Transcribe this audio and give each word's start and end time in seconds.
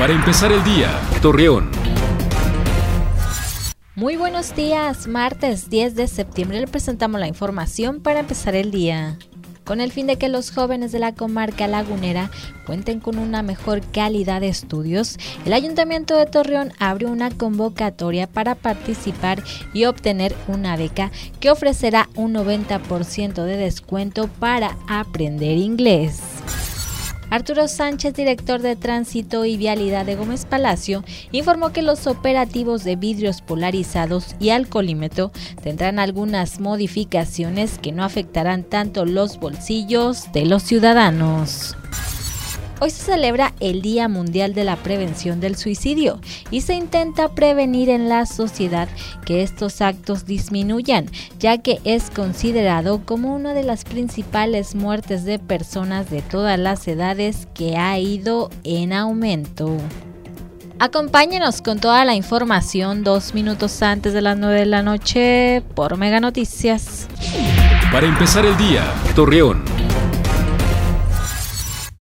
Para 0.00 0.14
empezar 0.14 0.50
el 0.50 0.64
día, 0.64 0.98
Torreón. 1.20 1.70
Muy 3.94 4.16
buenos 4.16 4.56
días, 4.56 5.06
martes 5.06 5.68
10 5.68 5.94
de 5.94 6.08
septiembre 6.08 6.58
le 6.58 6.66
presentamos 6.66 7.20
la 7.20 7.28
información 7.28 8.00
para 8.00 8.20
empezar 8.20 8.54
el 8.54 8.70
día. 8.70 9.18
Con 9.62 9.78
el 9.82 9.92
fin 9.92 10.06
de 10.06 10.16
que 10.16 10.30
los 10.30 10.52
jóvenes 10.52 10.90
de 10.90 11.00
la 11.00 11.14
comarca 11.14 11.68
lagunera 11.68 12.30
cuenten 12.64 12.98
con 12.98 13.18
una 13.18 13.42
mejor 13.42 13.82
calidad 13.92 14.40
de 14.40 14.48
estudios, 14.48 15.18
el 15.44 15.52
Ayuntamiento 15.52 16.16
de 16.16 16.24
Torreón 16.24 16.72
abrió 16.78 17.10
una 17.10 17.30
convocatoria 17.30 18.26
para 18.26 18.54
participar 18.54 19.42
y 19.74 19.84
obtener 19.84 20.34
una 20.48 20.78
beca 20.78 21.10
que 21.40 21.50
ofrecerá 21.50 22.08
un 22.14 22.32
90% 22.32 23.44
de 23.44 23.56
descuento 23.58 24.28
para 24.28 24.78
aprender 24.88 25.58
inglés. 25.58 26.39
Arturo 27.30 27.68
Sánchez, 27.68 28.14
director 28.14 28.60
de 28.60 28.74
Tránsito 28.74 29.44
y 29.44 29.56
Vialidad 29.56 30.04
de 30.04 30.16
Gómez 30.16 30.44
Palacio, 30.44 31.04
informó 31.30 31.72
que 31.72 31.80
los 31.80 32.08
operativos 32.08 32.82
de 32.82 32.96
vidrios 32.96 33.40
polarizados 33.40 34.34
y 34.40 34.50
alcoholímetro 34.50 35.30
tendrán 35.62 36.00
algunas 36.00 36.58
modificaciones 36.58 37.78
que 37.78 37.92
no 37.92 38.02
afectarán 38.02 38.64
tanto 38.64 39.06
los 39.06 39.38
bolsillos 39.38 40.32
de 40.32 40.44
los 40.44 40.64
ciudadanos. 40.64 41.76
Hoy 42.82 42.88
se 42.88 43.12
celebra 43.12 43.52
el 43.60 43.82
Día 43.82 44.08
Mundial 44.08 44.54
de 44.54 44.64
la 44.64 44.76
Prevención 44.76 45.38
del 45.38 45.54
Suicidio 45.54 46.18
y 46.50 46.62
se 46.62 46.72
intenta 46.72 47.28
prevenir 47.28 47.90
en 47.90 48.08
la 48.08 48.24
sociedad 48.24 48.88
que 49.26 49.42
estos 49.42 49.82
actos 49.82 50.24
disminuyan, 50.24 51.10
ya 51.38 51.58
que 51.58 51.78
es 51.84 52.08
considerado 52.08 53.02
como 53.04 53.34
una 53.34 53.52
de 53.52 53.64
las 53.64 53.84
principales 53.84 54.74
muertes 54.74 55.26
de 55.26 55.38
personas 55.38 56.08
de 56.08 56.22
todas 56.22 56.58
las 56.58 56.88
edades 56.88 57.46
que 57.52 57.76
ha 57.76 57.98
ido 57.98 58.48
en 58.64 58.94
aumento. 58.94 59.76
Acompáñenos 60.78 61.60
con 61.60 61.80
toda 61.80 62.06
la 62.06 62.14
información 62.14 63.04
dos 63.04 63.34
minutos 63.34 63.82
antes 63.82 64.14
de 64.14 64.22
las 64.22 64.38
9 64.38 64.60
de 64.60 64.64
la 64.64 64.82
noche 64.82 65.62
por 65.74 65.98
Mega 65.98 66.20
Noticias. 66.20 67.08
Para 67.92 68.06
empezar 68.06 68.46
el 68.46 68.56
día, 68.56 68.90
Torreón. 69.14 69.89